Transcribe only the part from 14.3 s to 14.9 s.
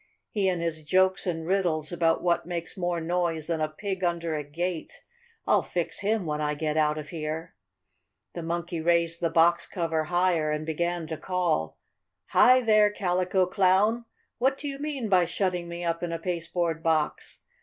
what do you